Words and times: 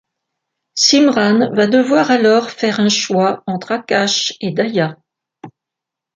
Simran 0.73 1.45
va 1.55 1.67
devoir 1.67 2.09
alors 2.09 2.49
faire 2.49 2.79
un 2.79 2.89
choix 2.89 3.43
entre 3.45 3.71
Akash 3.73 4.33
et 4.41 4.49
Daya. 4.51 4.97